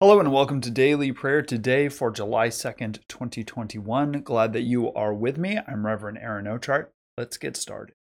[0.00, 4.22] Hello and welcome to Daily Prayer today for July 2nd, 2021.
[4.22, 5.58] Glad that you are with me.
[5.66, 6.90] I'm Reverend Aaron Ochart.
[7.16, 7.96] Let's get started.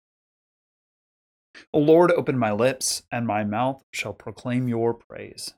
[1.70, 5.52] O Lord, open my lips, and my mouth shall proclaim your praise.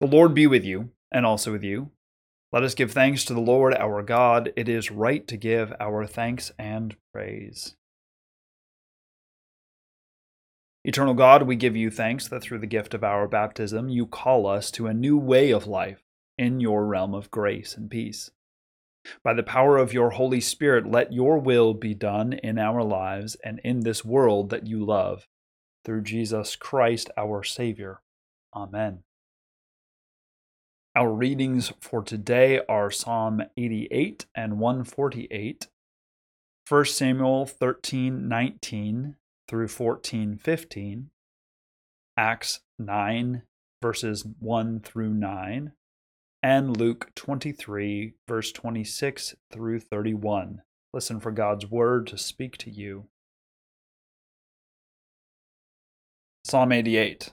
[0.00, 1.90] The Lord be with you, and also with you.
[2.52, 4.52] Let us give thanks to the Lord our God.
[4.54, 7.74] It is right to give our thanks and praise.
[10.88, 14.46] Eternal God, we give you thanks that through the gift of our baptism, you call
[14.46, 16.02] us to a new way of life
[16.38, 18.30] in your realm of grace and peace.
[19.22, 23.36] By the power of your Holy Spirit, let your will be done in our lives
[23.44, 25.26] and in this world that you love.
[25.84, 28.00] Through Jesus Christ, our Savior.
[28.54, 29.00] Amen.
[30.96, 35.68] Our readings for today are Psalm 88 and 148,
[36.66, 39.16] 1 Samuel 13 19
[39.48, 41.10] through 14 15,
[42.16, 43.42] Acts 9
[43.80, 45.72] verses 1 through 9,
[46.42, 50.62] and Luke 23 verse 26 through 31.
[50.92, 53.06] Listen for God's word to speak to you.
[56.44, 57.30] Psalm 88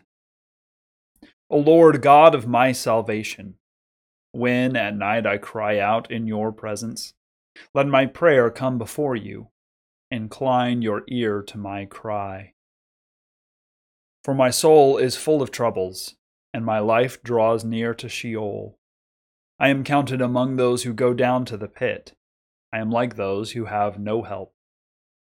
[1.49, 3.55] O Lord God of my salvation,
[4.31, 7.13] when at night I cry out in your presence,
[7.73, 9.49] let my prayer come before you
[10.11, 12.53] incline your ear to my cry.
[14.23, 16.15] For my soul is full of troubles,
[16.53, 18.77] and my life draws near to Sheol.
[19.59, 22.13] I am counted among those who go down to the pit.
[22.73, 24.53] I am like those who have no help,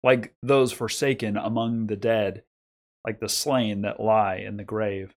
[0.02, 2.42] like those forsaken among the dead,
[3.04, 5.14] like the slain that lie in the grave,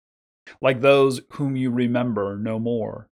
[0.60, 3.08] like those whom you remember no more,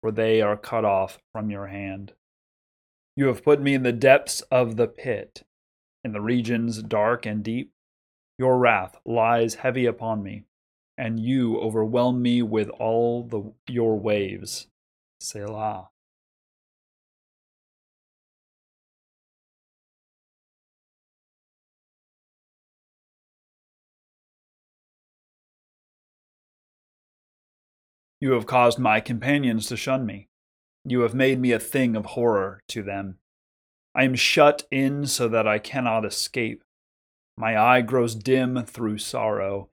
[0.00, 2.14] for they are cut off from your hand.
[3.14, 5.44] You have put me in the depths of the pit
[6.08, 7.70] in the regions dark and deep.
[8.38, 10.44] Your wrath lies heavy upon me,
[10.96, 14.68] and you overwhelm me with all the, your waves.
[15.20, 15.90] Selah.
[28.20, 30.28] You have caused my companions to shun me.
[30.86, 33.18] You have made me a thing of horror to them.
[33.98, 36.62] I am shut in so that I cannot escape.
[37.36, 39.70] My eye grows dim through sorrow.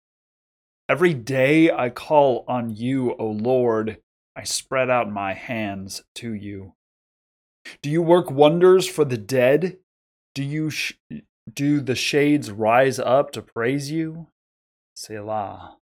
[0.89, 3.99] Every day I call on you, O Lord.
[4.35, 6.73] I spread out my hands to you.
[7.83, 9.77] Do you work wonders for the dead?
[10.33, 10.93] Do you sh-
[11.53, 14.25] do the shades rise up to praise you?
[14.95, 15.77] Selah.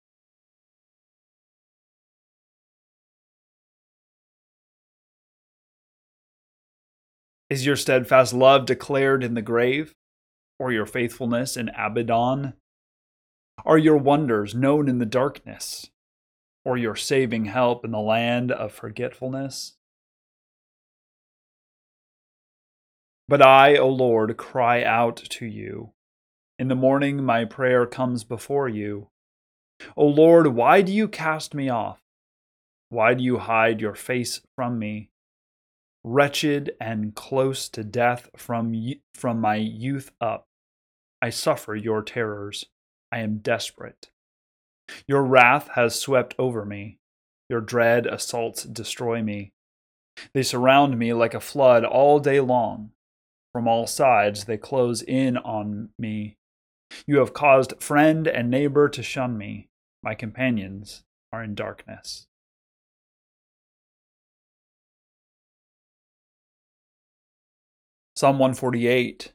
[7.49, 9.95] Is your steadfast love declared in the grave,
[10.59, 12.53] or your faithfulness in Abaddon?
[13.65, 15.89] Are your wonders known in the darkness,
[16.63, 19.77] or your saving help in the land of forgetfulness?
[23.27, 25.93] But I, O Lord, cry out to you.
[26.59, 29.09] In the morning my prayer comes before you.
[29.97, 31.99] O Lord, why do you cast me off?
[32.89, 35.09] Why do you hide your face from me?
[36.03, 38.73] Wretched and close to death from,
[39.13, 40.45] from my youth up.
[41.21, 42.65] I suffer your terrors.
[43.11, 44.09] I am desperate.
[45.07, 46.97] Your wrath has swept over me.
[47.49, 49.51] Your dread assaults destroy me.
[50.33, 52.91] They surround me like a flood all day long.
[53.51, 56.37] From all sides they close in on me.
[57.07, 59.67] You have caused friend and neighbor to shun me.
[60.03, 62.27] My companions are in darkness.
[68.19, 69.31] Psalm 148.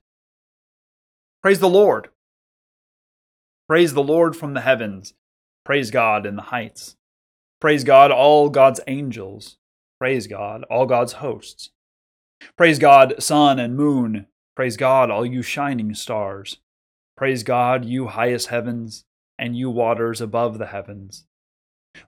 [1.40, 2.08] Praise the Lord.
[3.66, 5.14] Praise the Lord from the heavens.
[5.64, 6.96] Praise God in the heights.
[7.62, 9.56] Praise God, all God's angels.
[9.98, 11.70] Praise God, all God's hosts.
[12.58, 14.26] Praise God, sun and moon.
[14.54, 16.58] Praise God, all you shining stars.
[17.16, 19.06] Praise God, you highest heavens,
[19.38, 21.24] and you waters above the heavens.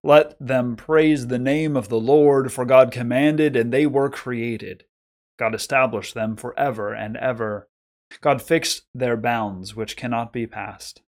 [0.03, 4.85] Let them praise the name of the Lord, for God commanded, and they were created.
[5.39, 7.69] God established them forever and ever.
[8.21, 11.03] God fixed their bounds, which cannot be passed.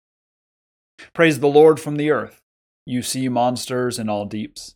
[1.13, 2.41] Praise the Lord from the earth,
[2.85, 4.75] you sea monsters in all deeps.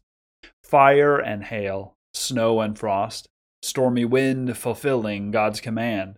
[0.64, 3.28] Fire and hail, snow and frost,
[3.62, 6.18] stormy wind fulfilling God's command.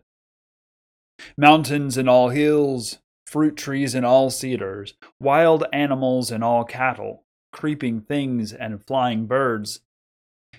[1.38, 8.02] Mountains and all hills, fruit trees and all cedars, wild animals and all cattle, creeping
[8.02, 9.82] things and flying birds,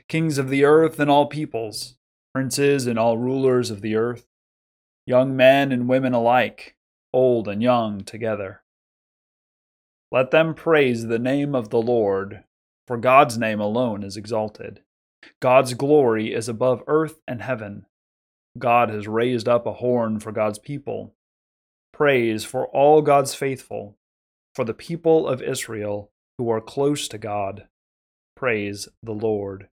[0.09, 1.97] kings of the earth and all peoples,
[2.37, 4.27] princes and all rulers of the earth,
[5.07, 6.77] young men and women alike,
[7.11, 8.61] old and young together.
[10.13, 12.45] Let them praise the name of the Lord,
[12.87, 14.83] for God's name alone is exalted.
[15.41, 17.87] God's glory is above earth and heaven.
[18.59, 21.15] God has raised up a horn for God's people.
[21.91, 23.97] Praise for all God's faithful,
[24.55, 27.67] for the people of Israel who are close to God.
[28.37, 29.69] Praise the Lord.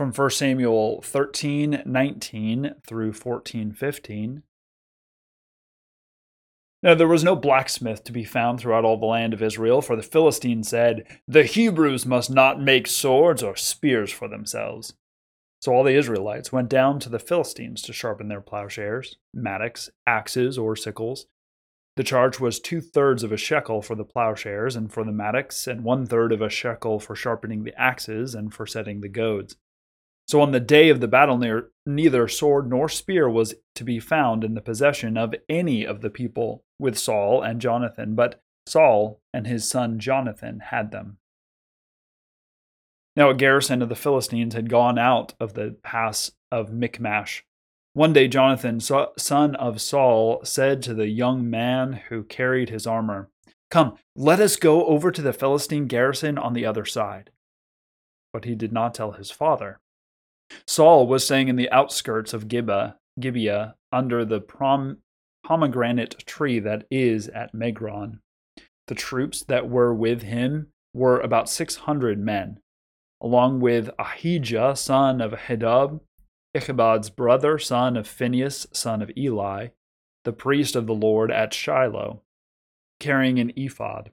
[0.00, 4.42] From 1 Samuel 13 19 through 14 15.
[6.82, 9.96] Now there was no blacksmith to be found throughout all the land of Israel, for
[9.96, 14.94] the Philistines said, The Hebrews must not make swords or spears for themselves.
[15.60, 20.56] So all the Israelites went down to the Philistines to sharpen their plowshares, mattocks, axes,
[20.56, 21.26] or sickles.
[21.98, 25.66] The charge was two thirds of a shekel for the plowshares and for the mattocks,
[25.66, 29.56] and one third of a shekel for sharpening the axes and for setting the goads.
[30.30, 31.42] So on the day of the battle,
[31.84, 36.08] neither sword nor spear was to be found in the possession of any of the
[36.08, 41.18] people with Saul and Jonathan, but Saul and his son Jonathan had them.
[43.16, 47.44] Now a garrison of the Philistines had gone out of the pass of Michmash.
[47.94, 53.30] One day Jonathan, son of Saul, said to the young man who carried his armor,
[53.68, 57.30] Come, let us go over to the Philistine garrison on the other side.
[58.32, 59.80] But he did not tell his father.
[60.66, 64.98] Saul was staying in the outskirts of Gibeah, Gibeah under the prom,
[65.44, 68.20] pomegranate tree that is at Migron.
[68.86, 72.60] The troops that were with him were about 600 men,
[73.20, 76.00] along with Ahijah, son of Ahitub,
[76.54, 79.68] Ichabod's brother, son of Phinehas, son of Eli,
[80.24, 82.22] the priest of the Lord at Shiloh,
[82.98, 84.10] carrying an ephod.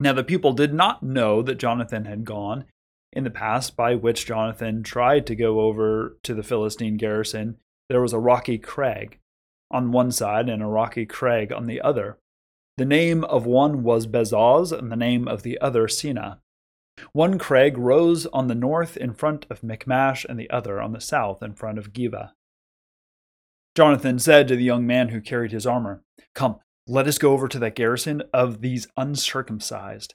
[0.00, 2.64] Now the people did not know that Jonathan had gone
[3.12, 7.56] in the past by which Jonathan tried to go over to the Philistine garrison,
[7.88, 9.18] there was a rocky crag
[9.70, 12.18] on one side and a rocky crag on the other.
[12.76, 16.38] The name of one was Bozez, and the name of the other Seneh.
[17.12, 21.00] One crag rose on the north in front of Michmash, and the other on the
[21.00, 22.32] south in front of Geba.
[23.74, 26.02] Jonathan said to the young man who carried his armor,
[26.34, 30.14] Come, let us go over to that garrison of these uncircumcised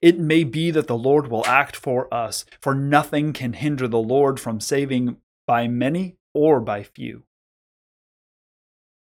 [0.00, 3.98] it may be that the Lord will act for us, for nothing can hinder the
[3.98, 5.16] Lord from saving
[5.46, 7.24] by many or by few.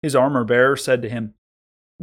[0.01, 1.35] His armor bearer said to him,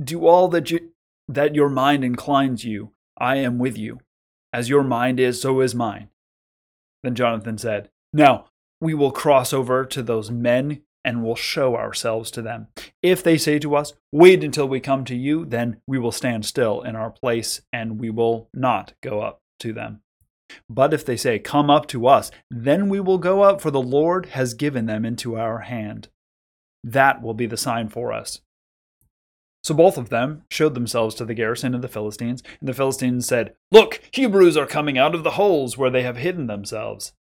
[0.02, 0.92] Do all that, you,
[1.26, 2.92] that your mind inclines you.
[3.18, 4.00] I am with you.
[4.52, 6.08] As your mind is, so is mine.
[7.02, 8.46] Then Jonathan said, Now
[8.80, 12.66] we will cross over to those men and will show ourselves to them.
[13.02, 16.44] If they say to us, Wait until we come to you, then we will stand
[16.44, 20.02] still in our place and we will not go up to them.
[20.68, 23.80] But if they say, Come up to us, then we will go up, for the
[23.80, 26.08] Lord has given them into our hand.
[26.84, 28.42] That will be the sign for us.
[29.64, 33.26] So both of them showed themselves to the garrison of the Philistines, and the Philistines
[33.26, 37.14] said, Look, Hebrews are coming out of the holes where they have hidden themselves.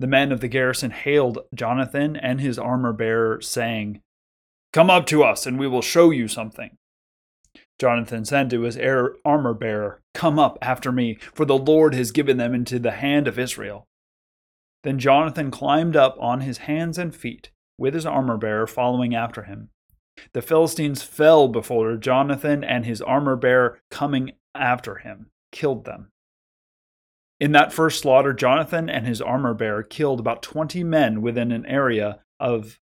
[0.00, 4.00] The men of the garrison hailed Jonathan and his armor bearer, saying,
[4.72, 6.76] Come up to us, and we will show you something.
[7.80, 8.78] Jonathan said to his
[9.24, 13.26] armor bearer, Come up after me, for the Lord has given them into the hand
[13.26, 13.86] of Israel.
[14.84, 19.44] Then Jonathan climbed up on his hands and feet, with his armor bearer following after
[19.44, 19.70] him.
[20.32, 26.10] The Philistines fell before Jonathan, and his armor bearer coming after him killed them.
[27.40, 31.66] In that first slaughter, Jonathan and his armor bearer killed about 20 men within an
[31.66, 32.80] area of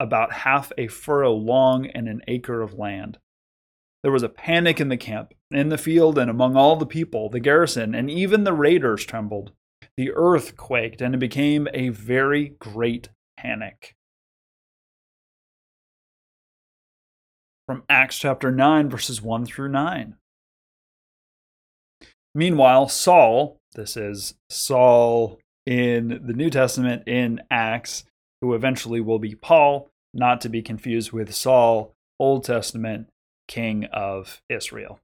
[0.00, 3.18] about half a furrow long and an acre of land.
[4.02, 7.28] There was a panic in the camp, in the field, and among all the people.
[7.28, 9.52] The garrison and even the raiders trembled.
[9.96, 13.96] The earth quaked, and it became a very great panic.
[17.66, 20.14] From Acts chapter 9, verses 1 through 9.
[22.34, 28.02] Meanwhile, Saul, this is Saul in the New Testament in Acts,
[28.42, 33.06] who eventually will be Paul, not to be confused with Saul, Old Testament,
[33.46, 34.98] king of Israel.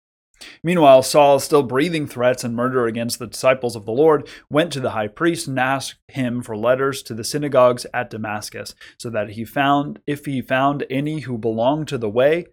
[0.64, 4.80] Meanwhile, Saul, still breathing threats and murder against the disciples of the Lord, went to
[4.80, 9.30] the high priest and asked him for letters to the synagogues at Damascus, so that
[9.30, 12.46] he found, if he found any who belonged to the way,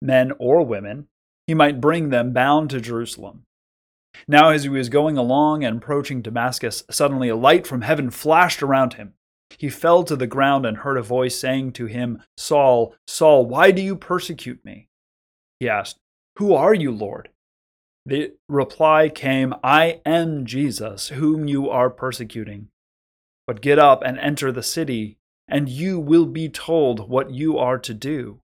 [0.00, 1.08] men or women,
[1.48, 3.42] he might bring them bound to Jerusalem.
[4.28, 8.62] Now, as he was going along and approaching Damascus, suddenly a light from heaven flashed
[8.62, 9.14] around him.
[9.58, 13.70] He fell to the ground and heard a voice saying to him, Saul, Saul, why
[13.70, 14.88] do you persecute me?
[15.60, 15.98] He asked,
[16.38, 17.30] Who are you, Lord?
[18.04, 22.68] The reply came, I am Jesus, whom you are persecuting.
[23.46, 25.18] But get up and enter the city,
[25.48, 28.40] and you will be told what you are to do.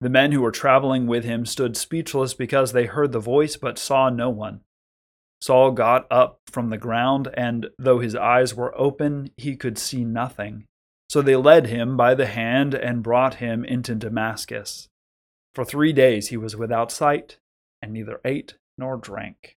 [0.00, 3.78] The men who were traveling with him stood speechless because they heard the voice but
[3.78, 4.60] saw no one.
[5.40, 10.04] Saul got up from the ground, and though his eyes were open, he could see
[10.04, 10.64] nothing.
[11.08, 14.88] So they led him by the hand and brought him into Damascus.
[15.54, 17.38] For three days he was without sight,
[17.80, 19.56] and neither ate nor drank.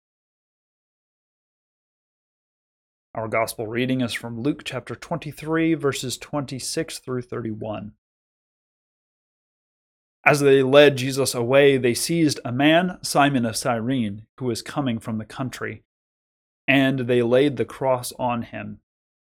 [3.16, 7.94] Our gospel reading is from Luke chapter 23, verses 26 through 31.
[10.28, 15.00] As they led Jesus away, they seized a man, Simon of Cyrene, who was coming
[15.00, 15.84] from the country,
[16.68, 18.82] and they laid the cross on him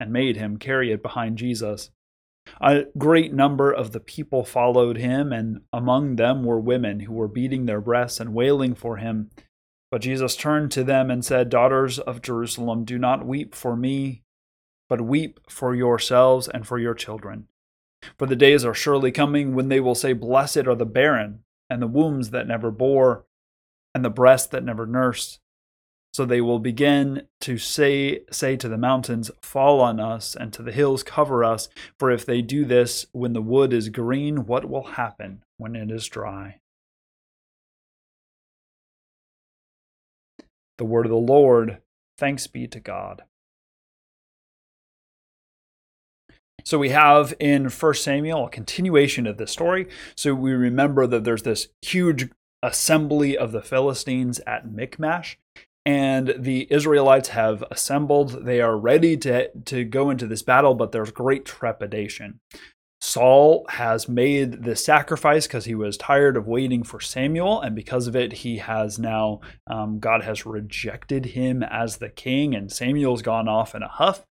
[0.01, 1.91] and made him carry it behind Jesus.
[2.63, 7.29] A great number of the people followed him, and among them were women who were
[7.29, 9.31] beating their breasts and wailing for him.
[9.91, 14.23] But Jesus turned to them and said, Daughters of Jerusalem, do not weep for me,
[14.89, 17.49] but weep for yourselves and for your children.
[18.19, 21.81] For the days are surely coming when they will say, Blessed are the barren, and
[21.81, 23.25] the wombs that never bore,
[23.95, 25.41] and the breasts that never nursed.
[26.13, 30.63] So they will begin to say, say to the mountains, Fall on us, and to
[30.63, 31.69] the hills, Cover us.
[31.99, 35.91] For if they do this when the wood is green, what will happen when it
[35.91, 36.61] is dry?
[40.79, 41.83] The word of the Lord.
[42.17, 43.25] Thanks be to God.
[46.67, 49.87] So we have in 1 Samuel a continuation of this story.
[50.17, 52.29] So we remember that there's this huge
[52.61, 55.39] assembly of the Philistines at Michmash,
[55.85, 58.45] and the Israelites have assembled.
[58.45, 62.41] They are ready to, to go into this battle, but there's great trepidation.
[63.01, 68.09] Saul has made the sacrifice because he was tired of waiting for Samuel, and because
[68.09, 73.23] of it, he has now, um, God has rejected him as the king, and Samuel's
[73.23, 74.25] gone off in a huff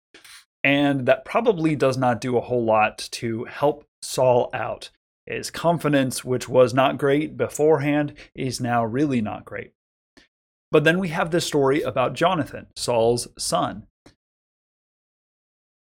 [0.63, 4.89] and that probably does not do a whole lot to help Saul out.
[5.25, 9.72] His confidence, which was not great beforehand, is now really not great.
[10.72, 13.88] But then we have this story about Jonathan, Saul's son.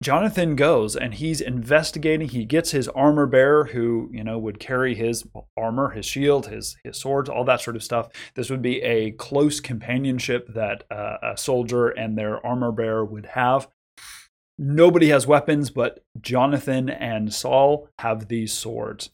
[0.02, 2.28] Jonathan goes and he's investigating.
[2.28, 5.25] He gets his armor bearer who, you know, would carry his
[5.57, 8.11] armor, his shield, his his swords, all that sort of stuff.
[8.35, 13.26] This would be a close companionship that uh, a soldier and their armor bearer would
[13.26, 13.69] have.
[14.58, 19.11] Nobody has weapons, but Jonathan and Saul have these swords.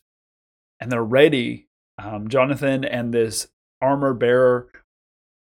[0.78, 1.68] And they're ready.
[1.98, 3.48] Um, Jonathan and this
[3.80, 4.68] armor bearer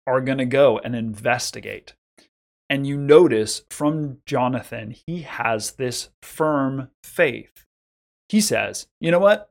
[0.07, 1.93] are going to go and investigate.
[2.69, 7.65] And you notice from Jonathan, he has this firm faith.
[8.29, 9.49] He says, you know what?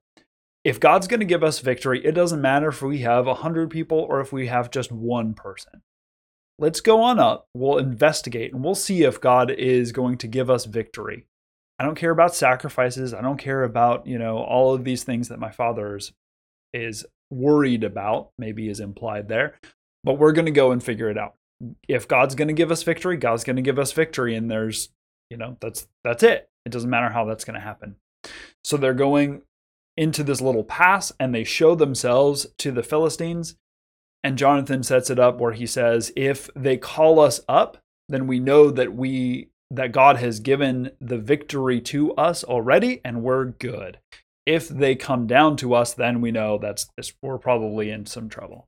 [0.64, 3.98] If God's going to give us victory, it doesn't matter if we have 100 people
[3.98, 5.82] or if we have just one person
[6.58, 7.48] let's go on up.
[7.54, 11.26] We'll investigate and we'll see if God is going to give us victory.
[11.78, 13.12] I don't care about sacrifices.
[13.12, 16.12] I don't care about, you know, all of these things that my father is,
[16.72, 19.58] is worried about, maybe is implied there.
[20.04, 21.34] But we're going to go and figure it out.
[21.88, 24.90] If God's going to give us victory, God's going to give us victory and there's,
[25.30, 26.48] you know, that's that's it.
[26.64, 27.96] It doesn't matter how that's going to happen.
[28.62, 29.42] So they're going
[29.96, 33.56] into this little pass and they show themselves to the Philistines
[34.24, 37.76] and Jonathan sets it up where he says, if they call us up,
[38.08, 43.22] then we know that we that God has given the victory to us already and
[43.22, 43.98] we're good.
[44.46, 46.88] If they come down to us, then we know that's
[47.22, 48.66] we're probably in some trouble.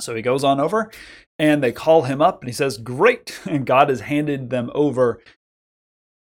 [0.00, 0.92] So he goes on over
[1.38, 3.40] and they call him up and he says, Great.
[3.46, 5.20] And God has handed them over.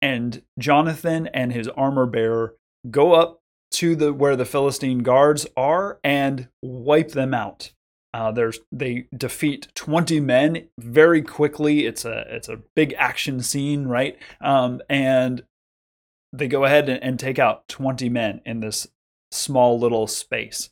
[0.01, 2.55] And Jonathan and his armor bearer
[2.91, 3.41] go up
[3.71, 7.71] to the where the Philistine guards are and wipe them out.
[8.13, 11.85] Uh, there's they defeat 20 men very quickly.
[11.85, 14.17] It's a it's a big action scene, right?
[14.39, 15.43] Um, and
[16.31, 18.87] they go ahead and, and take out 20 men in this
[19.31, 20.69] small little space,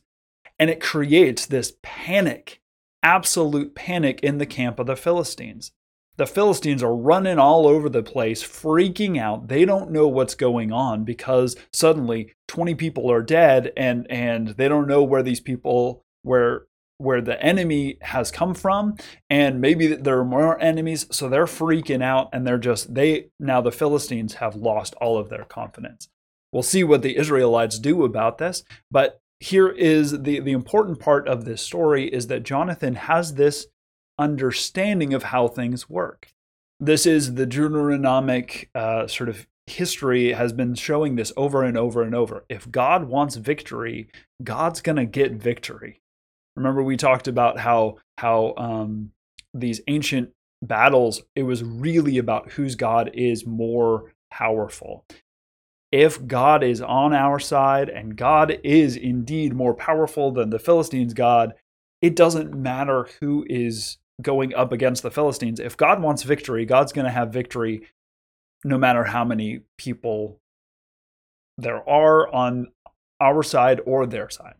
[0.58, 2.60] and it creates this panic,
[3.02, 5.72] absolute panic in the camp of the Philistines.
[6.18, 9.48] The Philistines are running all over the place, freaking out.
[9.48, 14.68] They don't know what's going on because suddenly 20 people are dead and and they
[14.68, 16.66] don't know where these people where
[17.02, 18.96] where the enemy has come from
[19.28, 23.60] and maybe there are more enemies so they're freaking out and they're just they now
[23.60, 26.08] the philistines have lost all of their confidence.
[26.52, 31.26] We'll see what the israelites do about this but here is the the important part
[31.26, 33.66] of this story is that jonathan has this
[34.18, 36.32] understanding of how things work.
[36.78, 42.02] This is the deuteronomic uh, sort of history has been showing this over and over
[42.02, 42.44] and over.
[42.48, 44.08] If god wants victory
[44.42, 46.01] god's going to get victory
[46.56, 49.12] Remember, we talked about how how um,
[49.54, 50.30] these ancient
[50.62, 55.04] battles it was really about whose god is more powerful.
[55.92, 61.12] if God is on our side and God is indeed more powerful than the Philistines'
[61.14, 61.52] God,
[62.00, 65.60] it doesn't matter who is going up against the Philistines.
[65.60, 67.88] If God wants victory, God's going to have victory
[68.64, 70.40] no matter how many people
[71.58, 72.68] there are on
[73.20, 74.54] our side or their side.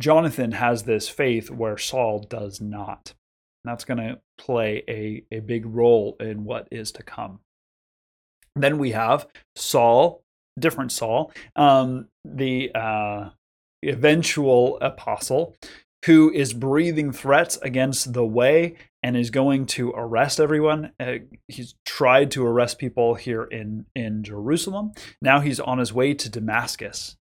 [0.00, 3.14] Jonathan has this faith where Saul does not.
[3.64, 7.40] That's going to play a, a big role in what is to come.
[8.56, 10.22] Then we have Saul,
[10.58, 13.30] different Saul, um, the uh,
[13.84, 15.54] eventual apostle,
[16.06, 20.92] who is breathing threats against the way and is going to arrest everyone.
[20.98, 21.16] Uh,
[21.46, 24.92] he's tried to arrest people here in, in Jerusalem.
[25.20, 27.16] Now he's on his way to Damascus.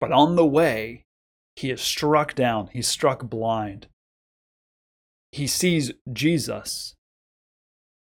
[0.00, 1.04] But on the way,
[1.56, 3.88] he is struck down, he's struck blind.
[5.32, 6.96] He sees Jesus,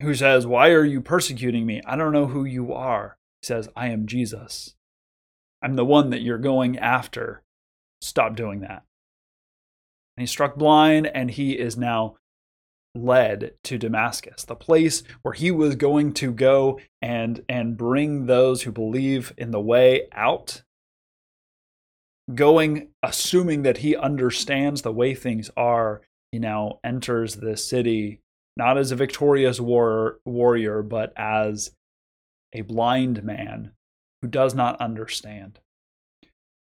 [0.01, 1.81] who says, Why are you persecuting me?
[1.87, 3.17] I don't know who you are.
[3.41, 4.75] He says, I am Jesus.
[5.63, 7.43] I'm the one that you're going after.
[8.01, 8.83] Stop doing that.
[10.17, 12.17] And he's struck blind, and he is now
[12.95, 18.63] led to Damascus, the place where he was going to go and, and bring those
[18.63, 20.63] who believe in the way out.
[22.33, 28.21] Going, assuming that he understands the way things are, he now enters the city
[28.57, 31.73] not as a victorious war, warrior, but as
[32.53, 33.73] a blind man
[34.21, 35.59] who does not understand.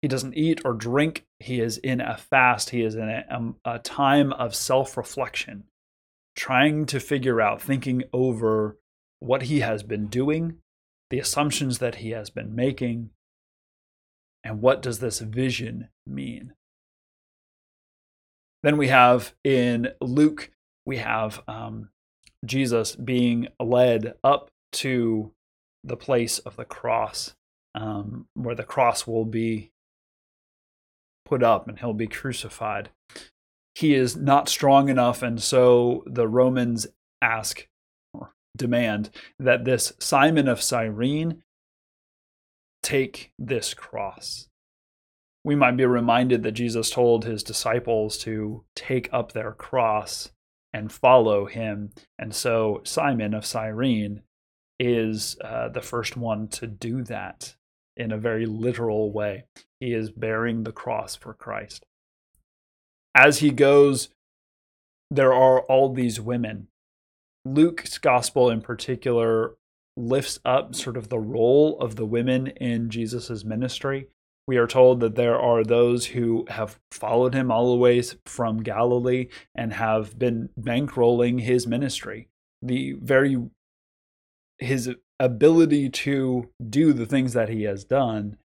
[0.01, 1.25] He doesn't eat or drink.
[1.39, 2.69] He is in a fast.
[2.69, 5.65] He is in a, um, a time of self reflection,
[6.35, 8.77] trying to figure out, thinking over
[9.19, 10.57] what he has been doing,
[11.09, 13.09] the assumptions that he has been making,
[14.43, 16.53] and what does this vision mean.
[18.63, 20.51] Then we have in Luke,
[20.85, 21.89] we have um,
[22.45, 25.31] Jesus being led up to
[25.83, 27.35] the place of the cross,
[27.75, 29.71] um, where the cross will be
[31.25, 32.89] put up and he'll be crucified.
[33.75, 36.87] He is not strong enough, and so the Romans
[37.21, 37.67] ask
[38.13, 41.43] or demand that this Simon of Cyrene
[42.89, 44.47] take this cross.
[45.43, 50.31] We might be reminded that Jesus told his disciples to take up their cross
[50.73, 51.91] and follow him.
[52.17, 54.23] And so Simon of Cyrene
[54.79, 57.55] is uh, the first one to do that
[57.95, 59.45] in a very literal way.
[59.79, 61.85] He is bearing the cross for Christ.
[63.13, 64.09] As he goes,
[65.11, 66.69] there are all these women.
[67.45, 69.55] Luke's gospel, in particular,
[69.99, 74.07] lifts up sort of the role of the women in Jesus' ministry.
[74.47, 78.63] We are told that there are those who have followed him all the way from
[78.63, 82.29] Galilee and have been bankrolling his ministry.
[82.61, 83.37] The very
[84.57, 88.37] his ability to do the things that he has done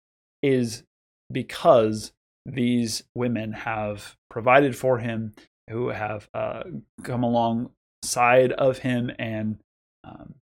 [0.43, 0.83] is
[1.31, 2.13] because
[2.45, 5.35] these women have provided for him,
[5.71, 6.65] who have uh,
[7.03, 9.59] come alongside of him and
[10.05, 10.35] um,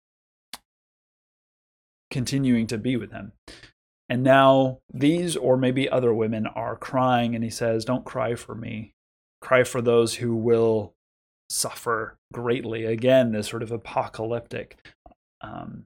[2.10, 3.32] continuing to be with him.
[4.08, 8.56] And now these, or maybe other women, are crying, and he says, Don't cry for
[8.56, 8.93] me.
[9.41, 10.93] Cry for those who will
[11.50, 12.86] suffer greatly.
[12.86, 14.78] Again, this sort of apocalyptic
[15.41, 15.86] um,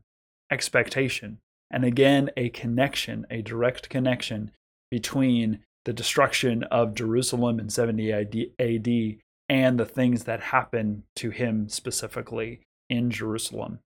[0.52, 1.40] expectation.
[1.70, 4.52] And again, a connection, a direct connection
[4.90, 9.18] between the destruction of Jerusalem in 70 AD
[9.50, 13.80] and the things that happen to him specifically in Jerusalem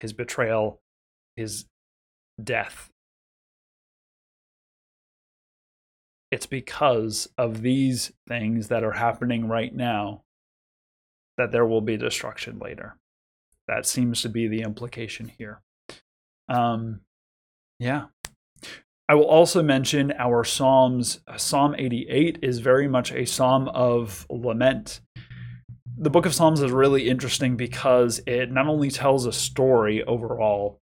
[0.00, 0.80] his betrayal,
[1.36, 1.66] his
[2.42, 2.90] death.
[6.30, 10.22] It's because of these things that are happening right now
[11.38, 12.96] that there will be destruction later.
[13.68, 15.60] That seems to be the implication here.
[16.48, 17.00] Um,
[17.78, 18.06] yeah.
[19.08, 21.20] I will also mention our Psalms.
[21.36, 25.00] Psalm 88 is very much a psalm of lament.
[25.96, 30.80] The book of Psalms is really interesting because it not only tells a story overall,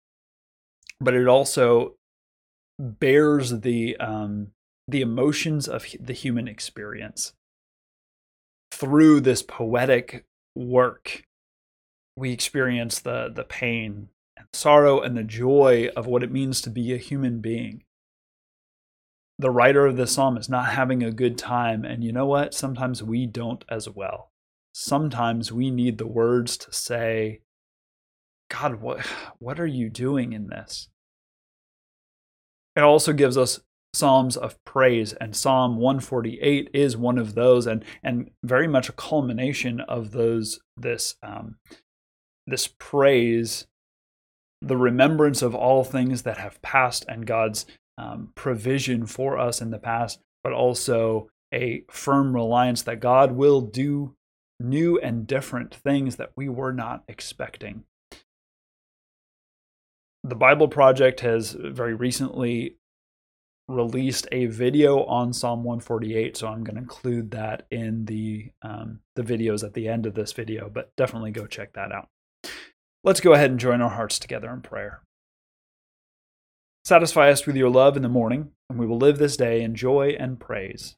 [1.01, 1.95] but it also
[2.79, 4.49] bears the um,
[4.89, 7.33] the emotions of the human experience
[8.73, 11.25] through this poetic work.
[12.17, 16.71] We experience the the pain, and sorrow and the joy of what it means to
[16.71, 17.85] be a human being.
[19.39, 22.55] The writer of this psalm is not having a good time, and you know what?
[22.55, 24.31] Sometimes we don't as well.
[24.73, 27.41] Sometimes we need the words to say,
[28.61, 29.01] God, what,
[29.39, 30.89] what are you doing in this?
[32.77, 33.61] It also gives us
[33.95, 38.93] psalms of praise, and Psalm 148 is one of those, and, and very much a
[38.93, 41.57] culmination of those this um,
[42.47, 43.67] this praise
[44.61, 47.67] the remembrance of all things that have passed and God's
[47.99, 53.61] um, provision for us in the past, but also a firm reliance that God will
[53.61, 54.15] do
[54.59, 57.85] new and different things that we were not expecting.
[60.27, 62.79] The Bible Project has very recently
[63.69, 69.01] released a video on Psalm 148, so I'm going to include that in the um,
[69.17, 70.71] the videos at the end of this video.
[70.71, 72.09] But definitely go check that out.
[73.05, 75.03] Let's go ahead and join our hearts together in prayer.
[76.87, 79.75] Satisfy us with your love in the morning, and we will live this day in
[79.75, 80.97] joy and praise.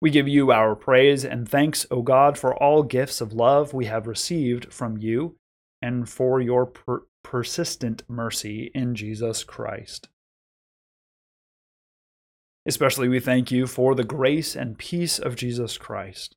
[0.00, 3.84] We give you our praise and thanks, O God, for all gifts of love we
[3.84, 5.36] have received from you
[5.82, 10.08] and for your per- persistent mercy in Jesus Christ.
[12.64, 16.36] Especially, we thank you for the grace and peace of Jesus Christ.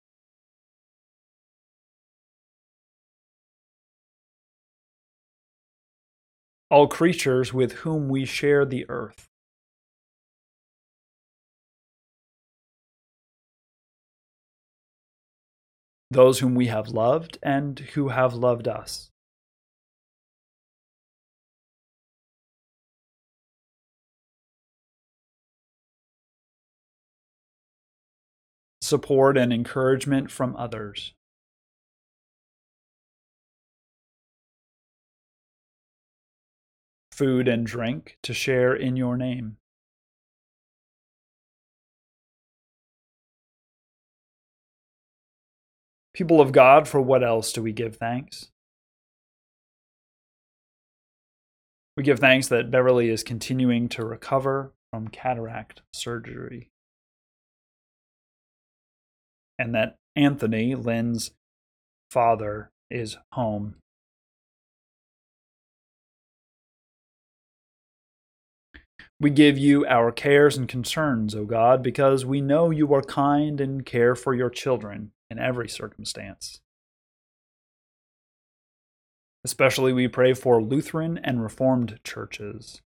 [6.71, 9.27] All creatures with whom we share the earth.
[16.09, 19.11] Those whom we have loved and who have loved us.
[28.85, 31.13] Support and encouragement from others.
[37.11, 39.57] Food and drink to share in your name.
[46.13, 48.49] People of God, for what else do we give thanks?
[51.97, 56.69] We give thanks that Beverly is continuing to recover from cataract surgery
[59.57, 61.31] and that Anthony, Lynn's
[62.09, 63.75] father, is home.
[69.19, 73.61] We give you our cares and concerns, O God, because we know you are kind
[73.61, 76.59] and care for your children in every circumstance.
[79.43, 82.81] Especially we pray for Lutheran and Reformed churches.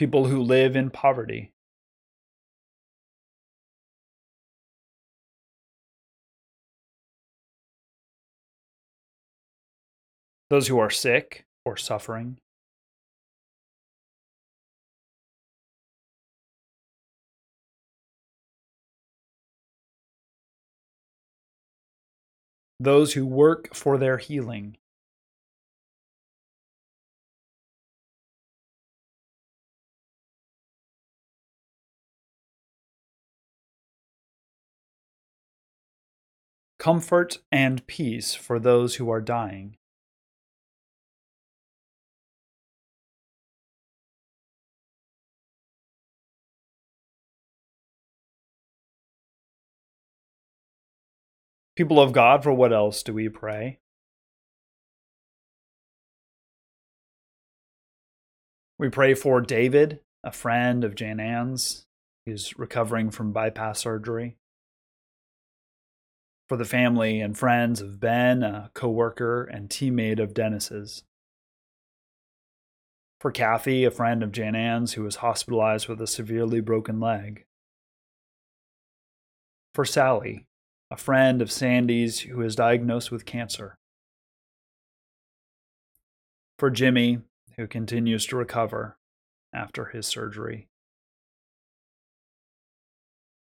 [0.00, 1.52] People who live in poverty.
[10.48, 12.38] Those who are sick or suffering.
[22.78, 24.78] Those who work for their healing.
[36.80, 39.76] Comfort and peace for those who are dying.
[51.76, 53.78] People of God, for what else do we pray?
[58.78, 61.84] We pray for David, a friend of Jan Ann's,
[62.24, 64.38] who's recovering from bypass surgery
[66.50, 71.04] for the family and friends of Ben, a coworker and teammate of Dennis's.
[73.20, 77.44] For Kathy, a friend of Jan Ann's who was hospitalized with a severely broken leg.
[79.76, 80.46] For Sally,
[80.90, 83.76] a friend of Sandy's who is diagnosed with cancer.
[86.58, 87.20] For Jimmy,
[87.58, 88.96] who continues to recover
[89.54, 90.66] after his surgery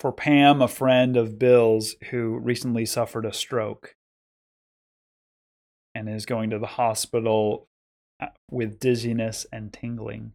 [0.02, 3.94] for Pam, a friend of Bill's who recently suffered a stroke
[5.94, 7.68] and is going to the hospital
[8.20, 10.32] uh, with dizziness and tingling.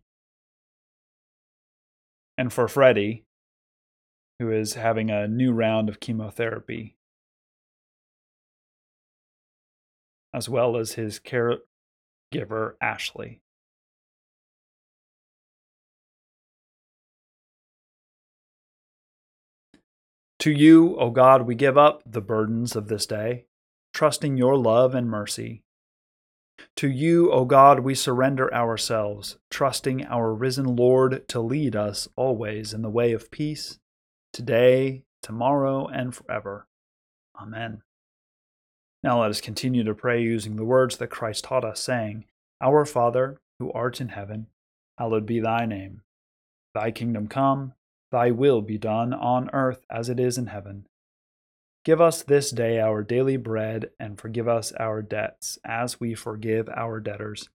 [2.38, 3.26] And for Freddie,
[4.40, 6.96] who is having a new round of chemotherapy,
[10.34, 13.42] as well as his caregiver, Ashley.
[20.40, 23.46] To you, O God, we give up the burdens of this day,
[23.94, 25.64] trusting your love and mercy.
[26.76, 32.72] To you, O God, we surrender ourselves, trusting our risen Lord to lead us always
[32.72, 33.80] in the way of peace,
[34.32, 36.68] today, tomorrow, and forever.
[37.40, 37.82] Amen.
[39.04, 42.26] Now let us continue to pray using the words that Christ taught us, saying,
[42.62, 44.48] Our Father, who art in heaven,
[45.00, 46.02] hallowed be thy name.
[46.76, 47.74] Thy kingdom come
[48.12, 50.88] Thy will be done on earth as it is in heaven.
[51.84, 56.70] Give us this day our daily bread, and forgive us our debts, as we forgive
[56.70, 57.50] our debtors.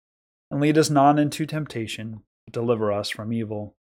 [0.50, 3.74] And lead us not into temptation, but deliver us from evil.